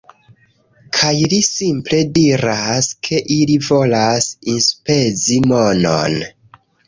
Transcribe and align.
-Kaj 0.99 1.11
li 1.33 1.39
simple 1.47 1.99
diras, 2.15 2.89
ke 3.07 3.21
ili 3.35 3.59
volas 3.67 4.29
enspezi 4.57 5.41
monon 5.55 6.19